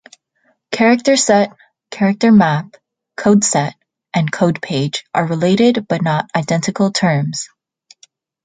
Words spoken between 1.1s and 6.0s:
set", "character map", "codeset" and "code page" are related,